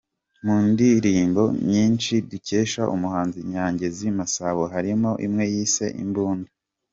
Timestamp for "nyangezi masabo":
3.51-4.61